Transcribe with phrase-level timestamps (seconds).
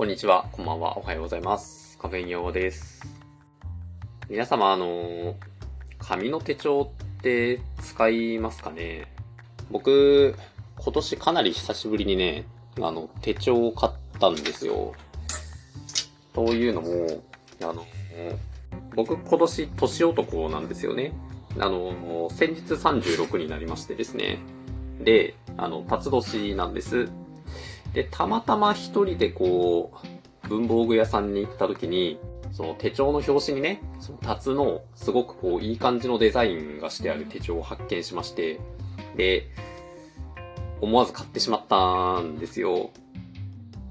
[0.00, 1.98] こんにちは、こんばんは、おはようございます。
[1.98, 3.02] カフェイン用です。
[4.30, 5.36] 皆様、あの、
[5.98, 9.08] 紙の手帳って使いますかね？
[9.70, 10.34] 僕、
[10.78, 12.46] 今年かなり久しぶりにね、
[12.80, 14.94] あの、手帳を買ったんですよ。
[16.32, 17.22] というのも、
[17.60, 17.84] あの、
[18.96, 21.12] 僕今年年男なんですよね。
[21.58, 24.38] あの、先日36になりましてですね。
[24.98, 27.10] で、あの、辰年なんです。
[27.92, 29.92] で、たまたま一人でこ
[30.44, 32.18] う、文房具屋さんに行った時に、
[32.52, 38.60] その手帳の表紙にね、そのタツのすごくこういい感じのデザインがしてある手帳を発見しまして、
[39.16, 39.48] で、
[40.80, 42.90] 思わず買ってしまったんですよ。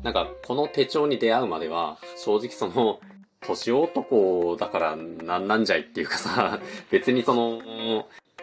[0.03, 2.99] なんか、この手帳に出会うまでは、正直その、
[3.41, 6.59] 年男だからなんなんじゃいっていうかさ、
[6.91, 7.61] 別にその、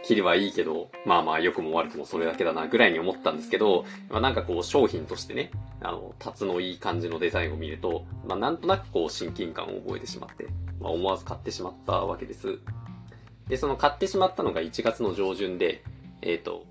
[0.06, 10.46] 切りはいいけど、まあまあ良くも悪くもそれだけだなぐらいに思ったんですけど、まあなんかこう商品としてね、あの、タツのいい感じのデザインを見ると、まあなんとなくこう親近感を覚えてしまって、
[10.80, 12.58] まあ思わず買ってしまったわけです。
[13.48, 15.82] で、その買ってしまったのが1月の上旬で、
[16.22, 16.64] えっ、と、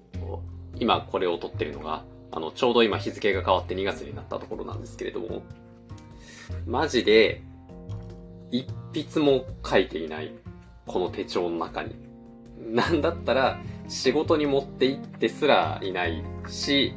[0.78, 5.44] 今これを撮ってるのが、あの、ちょうど今日付が変わって2月になったところなんですけれども、
[6.66, 7.42] マジで、
[8.52, 10.32] 一筆も書いていない、
[10.88, 12.05] この手帳の中に。
[12.66, 16.94] なんだったら、仕事に持って行ってすらいないし、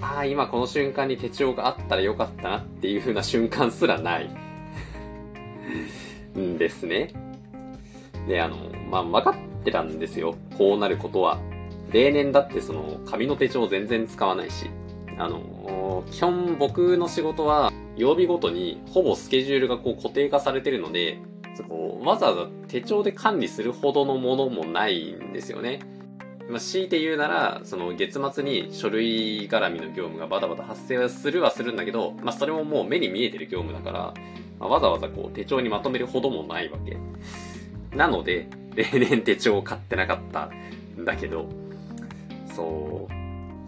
[0.00, 4.30] ああ、今この瞬間に手帳があったらよかったなっていう風な瞬間すらない。
[6.36, 7.10] ん ですね。
[8.26, 8.56] で、あの、
[8.90, 10.34] まあ、分かってたんですよ。
[10.58, 11.38] こうなることは。
[11.92, 14.70] 例年だってその、紙の手帳全然使わないし。
[15.18, 21.18] あの、基本僕の仕事は、曜日ごとにほぼスケジュールがこう固定化されてるので、
[21.54, 25.80] そこわざわざ手帳で管理するほどのものもないんですよね。
[26.48, 34.14] まあ、強いて言うなら、その月末に書類絡みの業務がバタバタ発生はするはするんだけど、まあそれももう目に見えてる業務だから、
[34.58, 36.96] まあ、わざわざこう手帳にまとめるほどもないわけ。
[37.96, 40.50] なので、例年手帳を買ってなかった
[41.00, 41.48] んだけど、
[42.54, 43.08] そ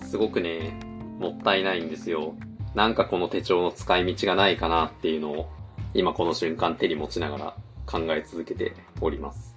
[0.00, 0.78] う、すごくね、
[1.18, 2.34] もったいないんですよ。
[2.74, 5.48] なんかこの手帳の使い道がないかなっていうのを、
[5.94, 7.56] 今この瞬間手に持ちながら
[7.86, 9.56] 考え続けております。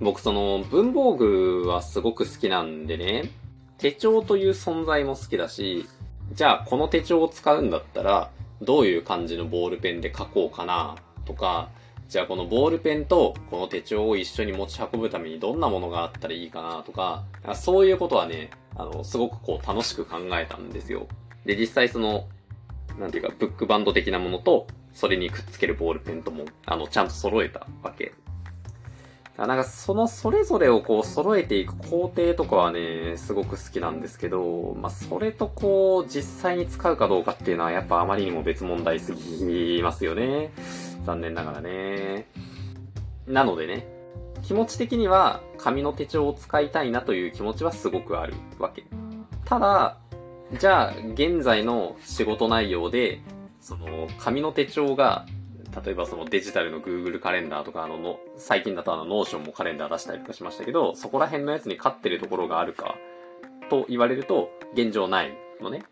[0.00, 3.30] 僕その文房具はすごく好きなんでね、
[3.78, 5.86] 手帳という存在も好きだし、
[6.32, 8.30] じゃあこの手帳を使うんだったら、
[8.60, 11.68] どういう感じのボールペンで書こうかなとか、
[12.08, 17.24] じゃあこのボールペンとこの手帳を一緒に持ち運ぶためにどんなものがあったらいいかなとか、
[17.54, 21.06] そういうことはね、あの、すごくこう楽しく考えたんですよ。
[21.44, 22.26] で、実際その、
[22.98, 28.14] なんていうか、ブックバンド的なものと、それにくっつけるボールペンとも、あの、ちゃんと揃えたわけ。
[29.36, 40.52] なんか、そのそれぞれをこう揃えていく工程とかはね、すごく好きなんですけど、まあ、それとこう、実際に使うかどうかっていうのはやっぱあまりにも別問題すぎますよね。
[41.04, 42.28] 残念ながらね。
[43.26, 43.88] なのでね、
[44.42, 48.84] 気持ち的には紙の手帳を使いたいなという気持ちはすごくあるわけ。
[49.44, 49.98] ただ、
[50.60, 53.20] じゃあ、現在の仕事内容で、
[53.64, 55.24] その、紙の手帳が、
[55.84, 62.96] 例えばそのデジタルの Google カレンダーとかあのの、最近だとあの Notion もカレンダー出したりとかしましたけど、そこら辺のやつに勝ってるところがあるか、
[63.70, 65.32] と言われると、現状ない
[65.62, 65.82] のね。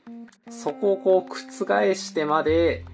[0.50, 2.84] そこをこう、覆してまで、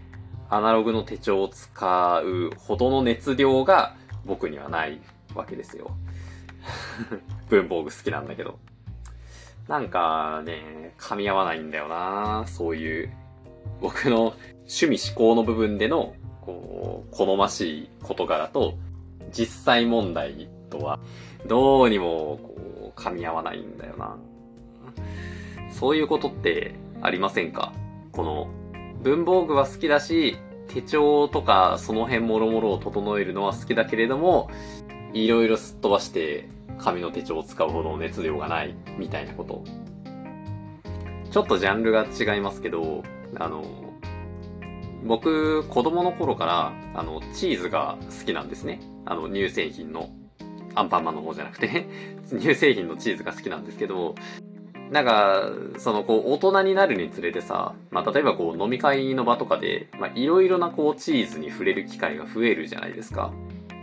[0.48, 5.00] アナログの手帳を使うほどの熱量が僕にはない
[5.34, 5.90] わけですよ。
[7.50, 8.60] 文房具好きなんだけど。
[9.66, 13.12] なんかね、噛み合わないんだよなそういう、
[13.80, 14.34] 僕の
[14.68, 18.74] 趣味思考の部分での、こう、好ましい事柄と、
[19.32, 21.00] 実際問題とは、
[21.46, 24.16] どうにも、こう、噛み合わないんだよな
[25.70, 27.72] そういうことってありませんか？
[28.12, 28.48] この、
[29.02, 30.36] 文房具は好きだし、
[30.66, 34.50] 手帳とかその辺もろもろを整えるのは好きだけれども、
[35.14, 36.48] いろいろすっ飛ばして
[36.78, 39.64] 紙の手帳を使うほどの熱量がないみたいなこと。
[41.30, 43.02] ちょっとジャンルが違いますけど、
[43.36, 43.62] あの、
[45.04, 48.80] 僕、子供の頃から、あの、チーズが好きなんですね。
[49.04, 50.10] あの、乳製品の、
[50.74, 51.88] アンパンマンの方じゃなくて、
[52.28, 54.14] 乳製品のチーズが好きなんですけど、
[54.90, 63.32] なんか、その、こう、大人になるにつれてさ、まあ、例えばこう、飲み会の場とかで、まあ、いろいろなこう、チーズに触れる機会が増えるじゃないですか。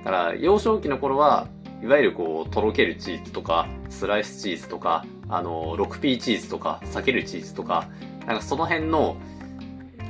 [0.03, 1.47] だから、幼少期の頃は、
[1.83, 7.87] いわゆるこう、とろけるチーズとか、スライスチーズとか、あの、6P チーズとか、避けるチーズとか、
[8.25, 9.17] なんかその辺の、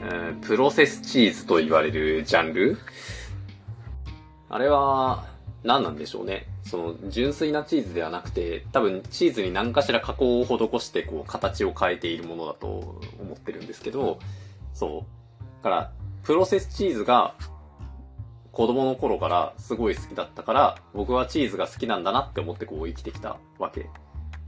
[0.03, 2.77] うんプロセスチーズと言われるジャンル？
[4.49, 5.25] あれは、
[5.63, 6.47] 何なんでしょうね。
[6.63, 14.19] その、純粋なチーズではなくて、多分チーズに何かしら加工を施して、こう、形を変えているものだと思ってるんですけど、
[14.73, 15.05] そ
[15.39, 15.43] う。
[15.63, 15.91] だから、
[16.23, 17.35] プロセスチーズが
[18.51, 23.89] 子供の頃からすごい好きだったから、僕はチーズが好きなんだなって思ってこう生きてきたわけ。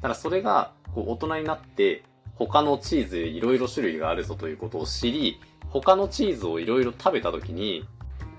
[0.01, 2.03] ただそれが、こう大人になって、
[2.37, 5.39] 他のチーズいろいろ種類があるぞということを知り、
[5.69, 7.85] 他のチーズをいろいろ食べた時に、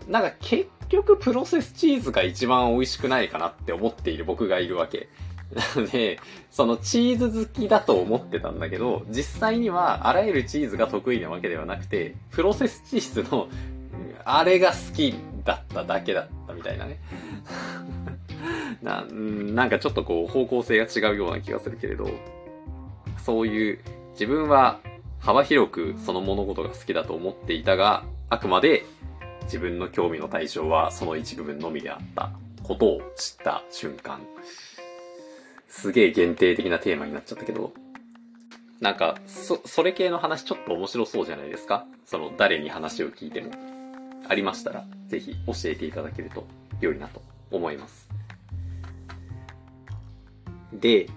[0.07, 5.09] なんか結局プロセスチーズが一番美味しくないかなって思っている僕がいるわけ。
[5.55, 13.49] な ので、そのチーズ好きだと思ってたんだけど、実際にはあらゆるチーズが得意なわけではなくて、プロセスチーズの
[14.25, 15.15] あれが好き
[15.45, 16.99] だっただけだったみたいなね。
[18.83, 22.11] ななんかちょっとこう方向性が違うような気がするけれど、
[23.29, 23.79] そういう
[24.13, 24.81] 自分は
[25.21, 28.87] 幅広くその物事が好きだと思っていたが、あくまで
[29.43, 32.31] 自分の興味の対象はその一部分のみであった
[32.63, 34.21] ことを知った瞬間。
[35.69, 37.75] すげえ限定的なテーマになっちゃったけど、
[38.81, 41.85] なんか、そ、それ系の話ちょっと面白そうじゃないですか？
[42.07, 43.51] その、誰に話を聞いても。
[44.27, 46.47] ありましたら、ぜひ教えていただけると
[46.81, 47.21] 良いなと
[47.51, 48.09] 思います。
[50.73, 51.11] で、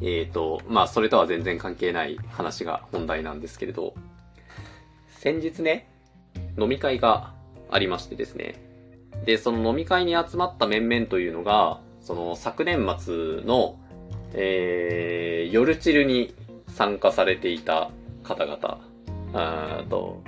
[0.00, 3.94] えっ、ー、と、まあ、それとは全然関係ない話が本題なんですけれど、
[5.08, 5.88] 先日ね、
[6.58, 7.32] 飲み会が
[7.70, 8.54] ありましてですね。
[9.24, 13.78] で、その飲み会に集まった面々というのが、その昨年末の、
[14.32, 16.34] えー、夜チルに
[16.68, 17.90] 参加されていた
[18.22, 18.80] 方々、
[19.34, 20.22] あと、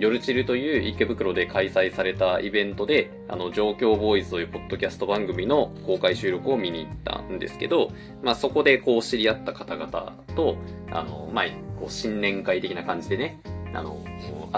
[0.00, 7.90] 夜チルという池袋で開催されたイベントで、あの、状況ボーイズというポッドキャスト番組の公開収録を見に行ったんですけど、
[8.22, 10.56] まあそこでこう知り合った方々と、
[10.90, 11.44] あの、まあ、
[11.78, 13.42] こう新年会的な感じでね、
[13.74, 14.02] あの、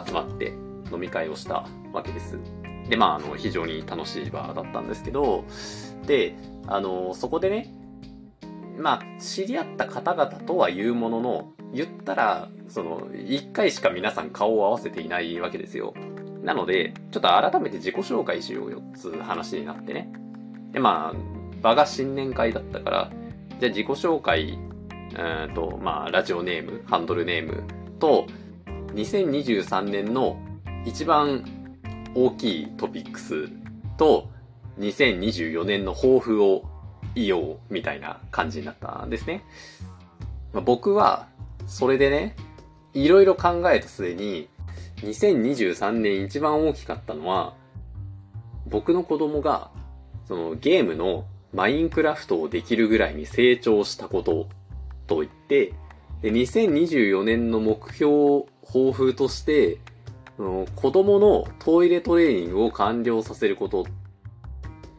[0.07, 0.53] 集まって
[0.93, 2.39] 飲み会をしたわけです。
[2.89, 5.45] で、まあ、あの、非常に楽しい場だったんですけど、
[6.07, 6.37] で、
[6.69, 7.75] あの、そこでね、
[8.79, 15.95] まあ、知り合った方々とは言うものの、言ったら、その、一回しか皆さん顔を合わせていないわけですよ。
[16.43, 20.13] なので、ちょっと改めて自己紹介しようよっ、つう話になってね。
[20.73, 21.17] で、まあ、
[21.63, 23.11] 場が新年会だったから、
[23.61, 24.59] じゃあ自己紹介、
[25.17, 27.65] うんと、まあ、ラジオネーム、ハンドルネーム
[27.99, 28.27] と、
[28.95, 30.39] 2023年の
[30.85, 31.45] 一番
[32.15, 33.49] 大きいトピックス
[33.97, 34.29] と、
[34.79, 36.65] 2024年の抱負を
[37.15, 39.45] 言おう、みたいな感じになったんですね。
[40.53, 41.29] まあ、僕は、
[41.67, 42.37] それでね、
[42.95, 44.49] いろいろ考えた末に、
[44.97, 47.55] 2023年一番大きかったのは、
[48.67, 49.71] 僕の子供が、
[50.27, 54.49] そのゲームのマインクラフトをできるぐらいに成長したこと
[55.07, 55.75] と言って、
[56.23, 59.79] で、2024年の目標、抱負として、
[60.39, 63.85] 子供のトイレトレーニングを完了させることっ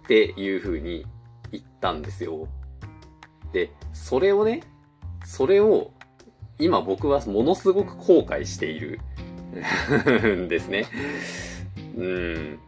[0.07, 1.05] ていう風に
[1.51, 2.47] 言ったんですよ。
[3.53, 4.63] で、それをね、
[5.25, 5.91] それを
[6.63, 8.99] 今僕はものすごく後悔している
[10.35, 10.85] ん ですね。
[11.97, 12.59] うん。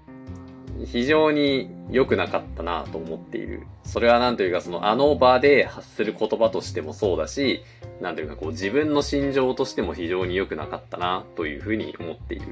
[0.86, 3.64] 非常に良くなかったなと思っている。
[3.86, 7.64] それはなんというかそのあの場で発する言葉としてもそうだし、
[8.02, 12.48] なんというかこう自分の心情としても非常に良くなかったなというふうに思っている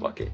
[0.00, 0.28] わけ。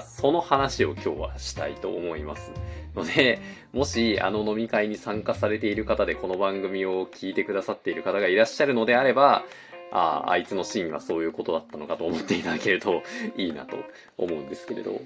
[0.00, 2.50] その話を今日はしたいと思います。
[2.96, 3.40] ので、
[3.72, 9.44] もしあの飲み会に参加されている方でこの番組を聞いてくださっている方がいらっしゃるのであれば、
[9.94, 13.02] ああ、あいつのシーンはそういうことだったのかと思っていただけると
[13.38, 13.76] いいなと
[14.18, 15.00] 思うんですけれど。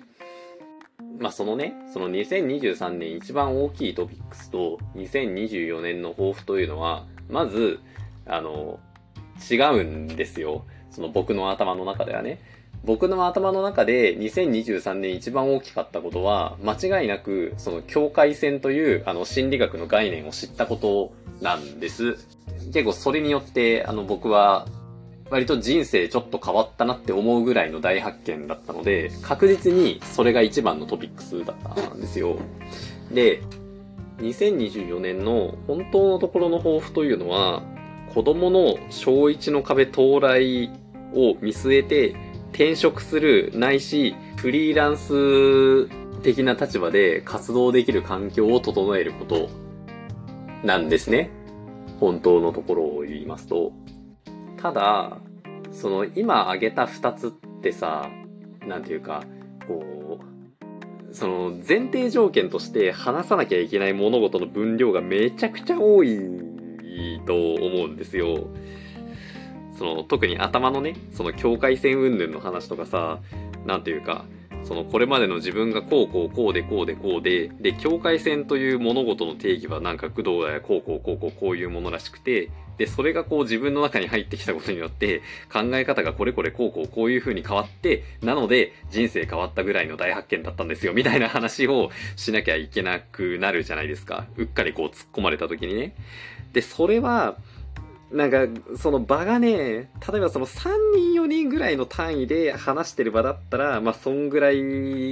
[1.21, 7.79] まあそのね、その2023年一番大きいトピックスと2024年の抱負というのは、まず、
[8.27, 8.81] あの、
[9.49, 10.65] 違うんですよ。
[10.91, 12.41] その僕の頭の中ではね。
[12.85, 22.17] 僕の頭の中で2023年一番大きかったことは、間違いなく、その境界線という、あの、心理学の概念を知ったことなんです。
[22.73, 24.67] 結構それによって、あの、僕は、
[25.31, 32.39] 割と人生ちょっと変わったなって思うぐらいの大発見だったので、確実にそれが一番のトピックスだったんですよ。
[33.13, 33.43] で、
[34.19, 37.63] 2024年の本当のところの抱負というのは、
[38.15, 40.71] 子供の小1の壁到来
[41.15, 42.17] を見据えて
[42.53, 45.89] 転職するないしフリーランス
[46.23, 49.49] 的な立場で活動できる環境を整えること
[50.65, 51.31] なんですね。
[52.01, 53.73] 本当のところを言いますと。
[54.61, 55.19] ただ、
[55.71, 57.31] その今挙げた二つっ
[57.63, 58.11] てさ、
[58.67, 59.23] なんていうか、
[59.67, 66.19] こう、その前提条件として話さなきゃいけない物事の分量がめちゃくちゃ多い
[67.27, 68.49] と思うんですよ。
[69.79, 73.21] その特に頭のね、その境界線云々の話とかさ、
[73.65, 74.25] なんていうか、
[74.65, 85.21] そのこれまでの自分がこうこうこうでこうでこうで、で、境界線という物事の定義はなんか工藤やこうこうこうこうこういうものらしくて、で、それがこう自分の中に入ってきたことによって、
[85.53, 94.27] 考え方がこれこれこうこうこういう風に変わって、なので人生変わったぐらいの大発見だったんですよ、みたいな話をしなきゃいけなくなるじゃないですか。
[94.37, 95.95] うっかりこう突っ込まれた時にね。
[96.53, 97.37] で、それは、
[98.11, 104.55] なんか、その場がね、例えばその3人4人ぐらいの単位で話してる場だったら、まあそんぐらい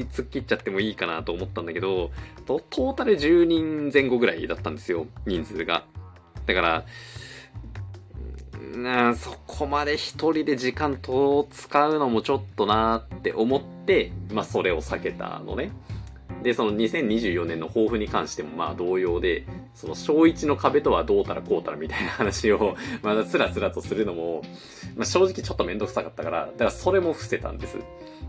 [0.07, 2.11] 突っ切っちゃってもいいかなと思ったんだけど、
[2.47, 5.85] トータル10人前後ぐらいだったんですよ、人数が。
[6.47, 6.87] だから、
[8.75, 15.71] なそこまで一人で時間と使うのもちょっとなって思って、まあそれを避けたのね。
[16.47, 24.43] で、その2024年の抱負に関してもまあ同様で、その小1の壁とはどうたらこうたらみたいな話を まだつらつらとするのも、
[24.95, 27.79] まあ正直ちょっとめんどくさかったから、だからそれも伏せたんです。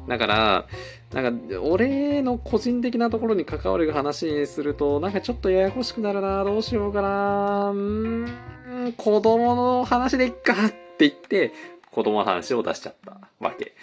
[0.08, 0.66] だから、
[1.14, 11.52] なんか、俺の個人的なところに関わる話にすると、なんかちょっとややこしくなるな、どうしようかな、うーん、子供の話でいっかって言って、
[11.92, 13.74] 子供の話を出しちゃったわけ。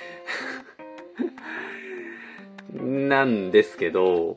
[2.94, 4.36] なんですけど、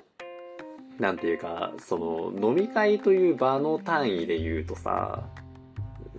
[0.99, 5.29] なんていうか、その、飲み会という場の単位で言うとさ、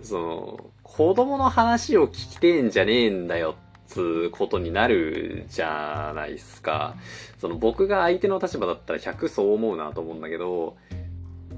[0.01, 3.55] その、子供の話を聞きてんじゃねえんだよ、
[3.85, 6.95] つうことになるじゃないっすか。
[7.37, 10.77] その、僕が相手の立場だったら100そう思うなと思うんだけど、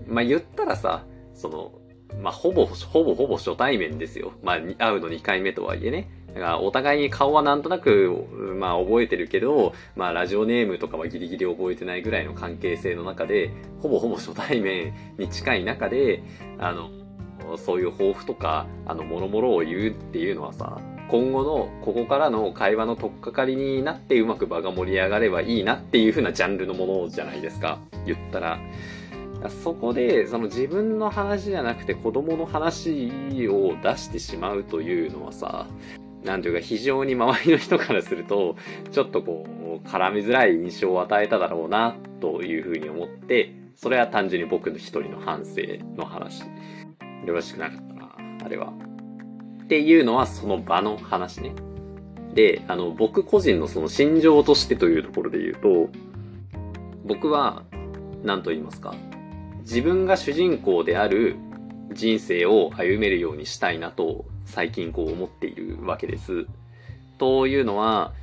[0.08, 1.72] まあ、言ったらさ、その、
[2.20, 4.34] まあ、ほぼ、ほぼほぼ初対面ですよ。
[4.42, 6.10] まあ、会うの2回目とはいえね。
[6.40, 8.26] かお互いに顔はなんとなく、
[8.58, 16.24] まあ覚えてるけど、まあラジオネームとかはギリギリ覚えてないぐらいの関係性の中で、ほぼほぼ初対面に近い中で、
[16.60, 16.90] あの、
[17.58, 27.80] そういう抱負とか、あの、もろもろを言うっていうのはさ、今後のここからの会話の取っかかりになってうまく場が盛り上がればいいなっていう風なジャンルのものじゃないですか。
[28.06, 28.60] 言ったら。
[29.50, 33.12] そこで、その自分の話じゃなくて子供の話
[33.50, 35.68] を出してしまうというのはさ、
[36.24, 38.56] なんていうか非常に周りの人からすると、
[38.92, 39.46] ちょっとこ
[39.84, 45.62] う、絡みづらい印象を与えただろうな、というふうに思って、それは単純に僕の一人の反省
[45.96, 46.44] の話。
[47.26, 48.74] よろしくなかったな、あれは。
[49.64, 51.54] っていうのはその場の話ね。
[52.34, 55.90] で、あの、僕個人のその心情としてというところで言うと、
[57.06, 57.64] 僕は、
[58.24, 58.94] 何と言いますか。
[59.62, 61.36] 自分が主人公である
[61.94, 65.48] 人生を歩めるようにしたいなと最近こう思って
[65.86, 66.46] わけです。
[67.18, 68.14] というのは、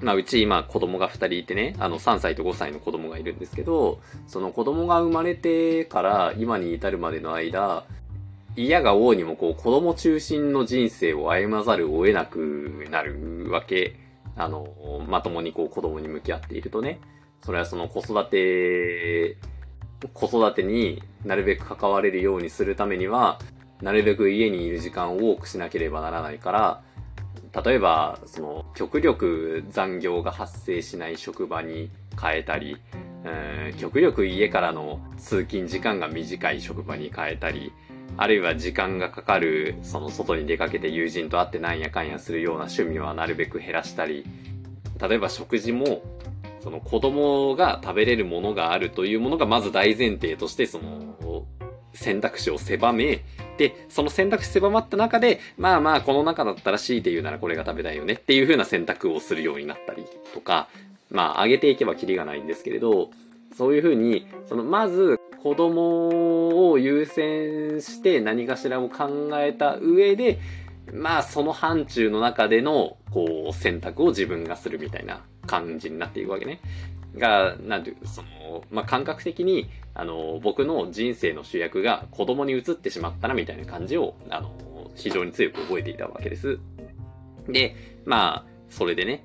[0.00, 7.84] まあ、うち今子供が2人いてね、あの3歳と5歳の子供がいるんですけど、その子供が生まれてから今に至るまでの間、
[8.56, 13.96] 嫌が王にもこう子供中心の人生を歩まざるを得なくなるわけ。
[14.36, 14.68] あの、
[15.08, 17.00] まともにこう子供に向き合っているとね。
[17.42, 19.36] それはその子育て、
[20.14, 23.38] 子育てになるべく関われるようにするためには、
[23.82, 26.82] なるべく家にいる時間を多くしなければならないから、
[27.64, 32.76] 例えば、その、極力残業が発生しない職場に変えたり、
[33.78, 37.72] 極力家からの通勤時間が短い職場に変えたり、
[38.16, 44.24] あるいは時間がかかる、その外に出かけて友人と会ってなんやかんやするような趣味はなるべく減らしたり、
[45.00, 46.02] 例えば食事も、
[46.62, 51.46] その子供が食べれるものがあるというものがまず大前提として、その、
[51.94, 53.22] 選択肢を狭め、
[53.60, 60.68] で、その選択肢狭まった中で、まあまあ、この中だったら強いて言うならこれが食べたいよねっていう風な選択をするようになったりとか、
[61.10, 63.10] まあ、上げていけばキリがないんですけれど、
[63.54, 70.38] そういう風に、その、まず、子供を優先して何かしらを考えた上で、
[70.94, 76.60] まあ、その範疇の中での、こう、選択を自分がするみたいな感じになっていくわけね。
[77.16, 84.52] が、なんていう、その、まあ、感覚的に、あの、僕の人生の主役が子供に移ってしまったな、みたいな感じを、あの、
[84.94, 86.58] 非常に強く覚えていたわけです。
[87.48, 87.74] で、
[88.04, 89.24] まあ、それでね、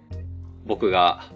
[0.65, 1.31] 僕が、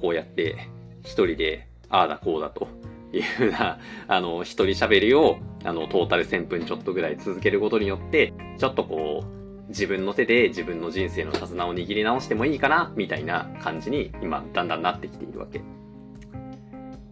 [0.00, 0.68] こうやって、
[1.02, 2.68] 一人で、ああだこうだと
[3.12, 3.78] いうふうな、
[4.08, 15.60] あの、一人喋りを、あの、トータル1000分ちょっとぐらい続けることによって、ちょっとこう、自分の手で自分の人生の手綱を握り直してもいいかな、みたいな感じに今、だんだんなってきているわけ。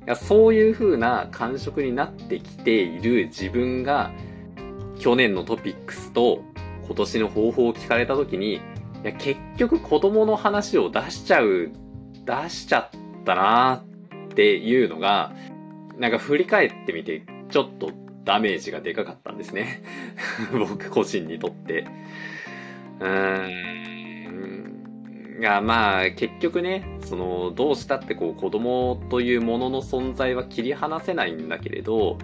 [0.09, 4.11] やそういう風な感触になってきている自分が、
[4.99, 6.43] 去年のトピックスと
[6.87, 8.61] 今年の方法を聞かれた時に、い
[9.05, 11.71] や、結局子供の話を出しちゃう、
[12.25, 13.85] 出しちゃったな
[14.29, 15.33] っていうのが、
[15.99, 17.93] なんか振り返ってみて、ちょっと
[18.25, 19.83] ダメージがでかかったんですね。
[20.53, 21.85] 僕個人にとって。
[23.01, 23.78] うーん。
[25.41, 32.19] が、まあ、結局ね、その、どうしたってこう、子供というものの存在は切り離せないんだけれど、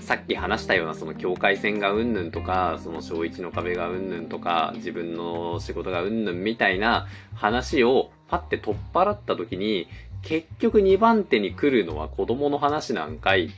[0.00, 9.88] さっき話したようなその境界線がうんぬんとか、その小一の壁がうんぬんとか、自分の仕事がうんぬんみたいな話をパッて取っ払った時に、
[10.22, 13.50] 結局2番手に来るのは子供の話なんかいっ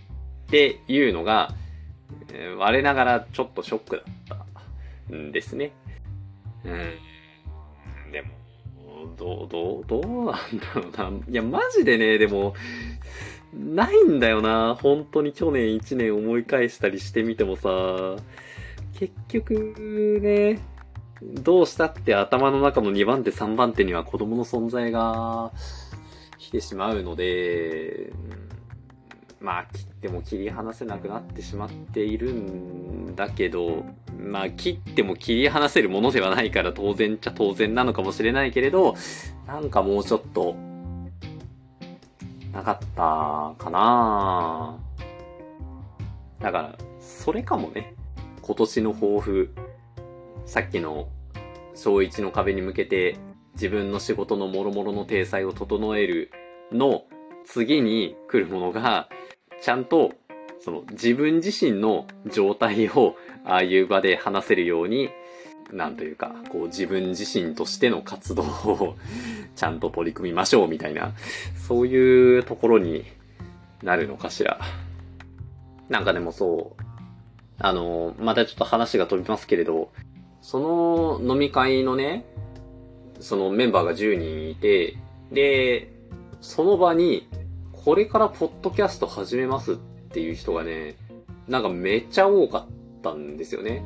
[0.50, 1.54] ていうのが、
[2.32, 3.96] えー、我ながらちょっとショック
[4.28, 4.38] だっ
[5.08, 5.72] たんですね。
[6.64, 8.12] うん。
[8.12, 8.28] でも、
[9.18, 10.34] どう、どう、どうなんだ
[10.74, 11.18] ろうな。
[11.28, 12.54] いや、マジでね、でも、
[13.52, 14.76] ないんだよな。
[14.80, 18.16] 本当に去年1年思い返したりしてみてもさ、
[18.98, 20.60] 結局ね、
[21.22, 25.52] どうしたって頭の中の2番手3番手には子供の存在が
[26.38, 28.12] 来てしまうので、
[29.40, 29.66] まあ
[30.00, 33.84] ても切り離せなくなってしまっているんだけど、
[34.18, 38.94] まあ切っても切り離せるものではないから当然っちゃ当然なのかもしれないけれど、
[39.46, 40.56] なんかもうちょっと、
[42.52, 44.78] なかったかな
[46.40, 47.94] だから、それかもね。
[48.42, 49.54] 今年の抱負。
[50.46, 51.08] さっきの
[51.74, 53.18] 小一の壁に向けて
[53.52, 56.30] 自分の仕事の諸々の体裁を整える
[56.72, 57.04] の
[57.44, 59.08] 次に来るものが、
[59.60, 60.12] ちゃんと、
[60.60, 65.08] その自分自身の状態を ああいう場で話せるように、
[65.72, 68.96] なんというか、こう自分自身としての活動を
[69.54, 71.12] ちゃんと取り組みましょうみたいな、
[71.66, 73.04] そういうところに
[73.82, 74.60] なるのかしら。
[75.88, 76.82] なんかでもそう、
[77.58, 79.90] あの、またちょっと話が飛びますけれど、
[80.40, 82.24] その飲み会のね、
[83.20, 84.96] そのメンバーが10人いて、
[85.32, 85.92] で、
[86.40, 87.27] その場に、
[87.88, 90.96] これからポッドキャスト始めますっていう人がね、
[91.48, 92.66] なんかめっちゃ多かっ
[93.02, 93.82] たんですよね。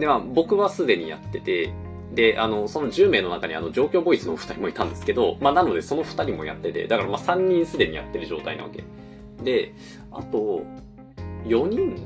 [0.00, 1.72] で、まあ僕はすでにやってて、
[2.12, 8.82] で、あの、その10名の中にあの、状況ボイスのお二人もいたんですけど、まあなのでその二人もやってて、だからまあ3人すでにやってる状態なわけ。
[9.44, 9.72] で、
[10.10, 10.64] あと、
[11.44, 12.04] 4人、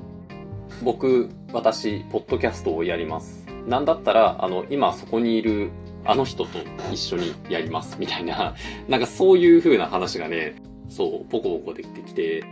[0.82, 3.46] 僕、私、ポッドキャストをやります。
[3.66, 5.70] なんだったら、あの、今そこにいる
[6.04, 6.58] あの人と
[6.92, 8.54] 一緒にやります、みたいな、
[8.88, 10.56] なんかそういう風な話がね、
[10.88, 12.44] そう、ポコポコできてきて、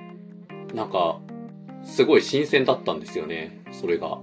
[0.75, 1.21] なんか、
[1.83, 4.19] すごい新鮮だったんですよね、それが。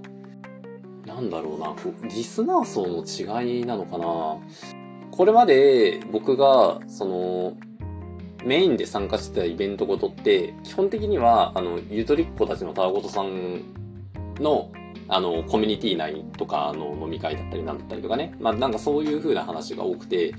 [1.04, 1.74] なんだろうな、
[2.08, 3.04] リスナー層の
[3.42, 4.38] 違いなのかな
[5.10, 7.56] これまで僕が、その、
[8.44, 13.62] メインで参加してたイベントごとって、基本的には、あの、ゆとりっ子たちのたわごとさん
[14.38, 14.70] の
[15.08, 18.34] あの、コミュニティ内とかの飲み会だったりなんだったりとかね。
[18.40, 20.34] まあなんかそういう風な話が多くて、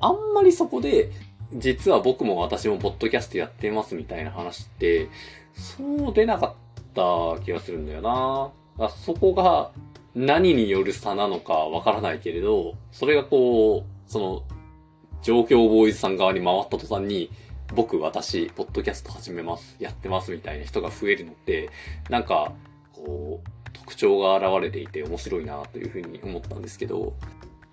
[0.00, 1.10] あんまりそこで、
[1.54, 5.08] 実は僕も私もポッドキャストやってますみたいな話って、
[5.54, 6.54] そう出なかっ
[6.94, 8.50] た気がするんだよな。
[8.78, 9.70] あそこが
[10.14, 14.42] 何による差なのかわからないけれど、それがこう、その、
[15.22, 17.30] 状況ボーイズさん側に回った途端に、
[17.74, 21.68] 僕、私、ポッドキャスト始めます、やってますみたいな人が増えるのって、
[22.08, 22.52] なんか、
[22.92, 27.14] こう、特徴が現れていて面白いなというふうに思ったんですけど、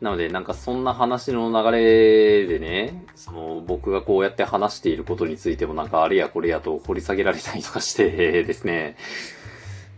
[0.02, 8.98] なのでなんかそんな話の流れでね、その僕がこうやって話していることについてもなんかあれやこれやと掘り下げられたりとかしてですね、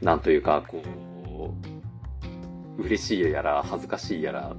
[0.01, 0.83] なんというかこ
[2.77, 4.55] う、嬉しいやら恥ずかしいやら、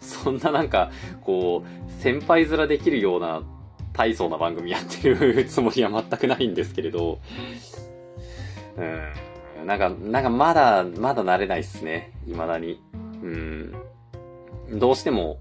[0.00, 3.42] そんななんかこう、先輩面できるような
[3.92, 7.20] 大層な番組やってるつもりは全くないんですけれど、
[8.76, 9.25] うん。
[9.66, 12.12] なんか、なんかまだ、まだ慣れないっすね。
[12.24, 12.80] 未だに。
[13.20, 13.74] うん。
[14.78, 15.40] どうしても、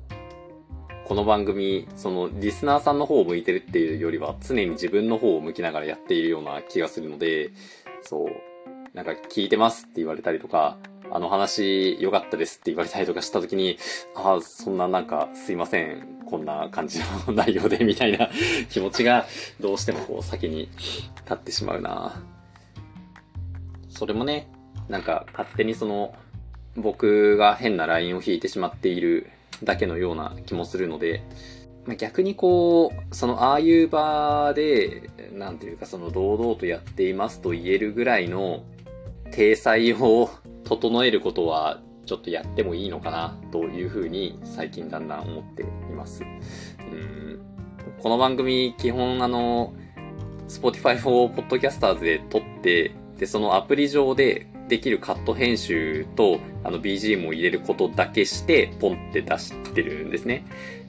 [1.06, 7.52] この番組、その、リスナーさんの方を向いてるっていうよりは、常に自分の方を向きながらやっているような気がするので、
[8.02, 8.30] そう、
[8.96, 10.80] なんか聞いてますって言われたりとか、
[11.12, 13.78] あの話良かったですって言われたりとかした時に、
[14.16, 18.28] ああ、そんななんかすいません、こんな感じの内容でみたいな
[18.72, 19.28] 気持ちが
[19.60, 20.70] どうしてもこう先に
[21.26, 22.35] 立ってしまうな。
[23.95, 24.47] それもね、
[24.89, 26.13] なんか勝手にその、
[26.75, 29.29] 僕が変なラインを引いてしまっている
[29.63, 31.23] だけのような気もするので、
[31.86, 38.63] まあ、逆にこう、そのああいう場で、なんていうかその堂々とやっていますと言えるぐらいの
[39.31, 40.29] 体裁を
[40.65, 46.23] 整えることはちょっとやってもいいのかなというふうに最近だんだん思っています。
[46.23, 46.25] う
[46.95, 47.39] ん
[48.01, 49.73] この番組基本あの、
[50.49, 60.45] Spotify for Podcasters で撮ってで、そのアプリ上でできるカット編集と、あの BGM を入れることだけして、ポンって出してるんですね。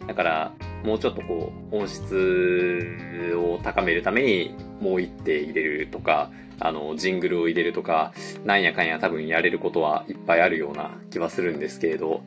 [0.07, 0.53] だから、
[0.85, 8.13] もうちょっとこう、音質を高めるために、もう一手入れるとか、あの、ジングルを入れるとか、
[8.45, 12.23] なんやかんや多分やれることはいっぱいあるような気はするんですけれど、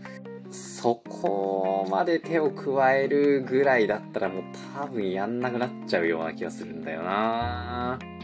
[0.52, 4.44] そこまで手を加えるぐらいだったらもう
[4.76, 8.19] 多分やんなくなっちゃうような気がするんだよなぁ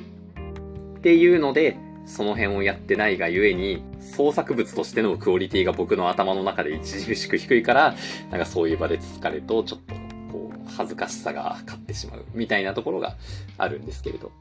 [1.05, 7.95] っていうので、その辺をやってないがゆえに、創作物としてのクオリティが僕の頭の中で著しく低いから、
[8.31, 9.93] なんかそういう場で疲れと、ちょっと、
[10.31, 13.17] こう、恥ずかしさが勝ってしまう、みたいなところが
[13.59, 14.31] あるんですけれど。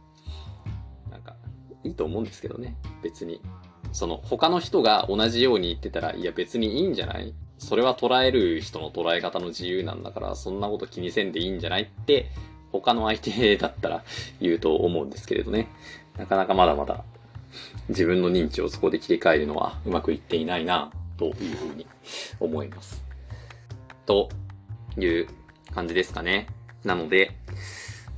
[1.11, 1.37] なんか、
[1.83, 3.43] いいと思うんですけどね、別に。
[3.93, 7.35] その、他の人が同じように言ってたら、いや別にいいんじゃない？
[7.59, 12.31] それは捉える人の捉え方の自由なんだから、そんなこと気にせんでいいんじゃないって、
[12.73, 14.03] 他の相手だったら
[14.41, 15.69] 言うと思うんですけれどね。
[16.19, 17.05] なかなかまだまだ
[17.89, 21.87] 自分の認知をそこで切り替えるのはうまくいっていないな、というふうに
[22.41, 23.03] 思います。
[24.07, 24.29] と
[24.99, 25.29] いう
[25.75, 26.47] 感じですかね。
[26.85, 27.33] なので、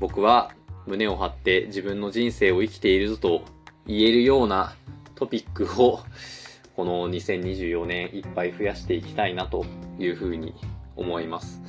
[0.00, 0.52] 僕は
[0.86, 3.42] 胸を張って自分の人生を生きているぞと
[3.86, 4.74] 言えるような
[5.14, 6.00] トピックを
[6.74, 9.64] この2024年いっぱい増やしていきたいなと
[9.98, 10.54] いうふうに
[10.96, 11.60] 思います。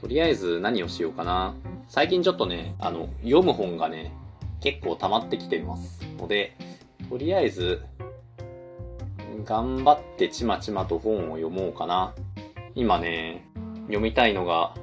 [0.00, 1.54] とりあえず何をしようかな。
[1.88, 4.12] 最近ちょっとね、あの、読む本がね、
[4.60, 6.56] 結構溜まってきていますので、
[7.08, 7.82] とりあえず、
[9.44, 12.14] 頑張ってちまちまと本を読もうかな。
[12.74, 13.44] 今ね、
[13.86, 14.74] 読みたいのが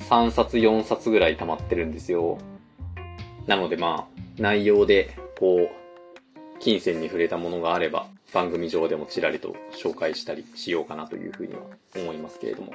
[0.00, 2.38] 3冊4冊ぐらい溜まってるんですよ。
[3.46, 11.60] なのでまあ、内容で、こう、金銭に触れたものがあれば、番組上でもちらりと紹介したりしようかなというふうには
[11.94, 12.72] 思いますけれども。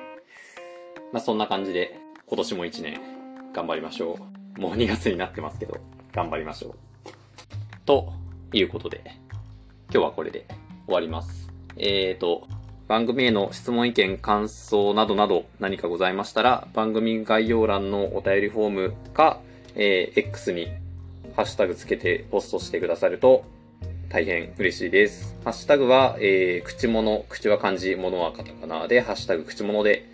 [1.11, 2.99] まあそんな感じで、今年も1年
[3.53, 4.17] 頑張りましょ
[4.57, 4.61] う。
[4.61, 5.77] もう2月になってますけど、
[6.13, 6.75] 頑張りましょう。
[7.85, 8.13] と
[8.53, 9.01] いうことで、
[9.91, 10.45] 今日はこれで
[10.85, 11.51] 終わります。
[11.77, 12.47] えーと、
[12.87, 19.39] 番組への質問意見、感想などなど何かございましたら、番組概要欄のお便りフォームか、
[19.75, 20.67] えー、X に
[21.35, 23.45] ハッシュタグつけてポストしてくださると
[24.09, 25.37] 大変嬉しいです。
[25.45, 30.05] ハッシュタグは、えー、口物、口は漢字、物はカタカナで、ハッシュタグ口物で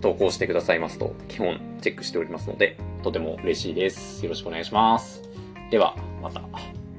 [0.00, 4.24] 投稿してくださいますと、基本チェックしておりますので、とても嬉しいです。
[4.24, 5.33] よろしくお願いします。
[5.70, 6.40] では、また。
[6.40, 6.44] あ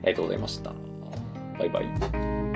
[0.06, 0.73] りがとうございました。
[1.58, 2.54] バイバイ。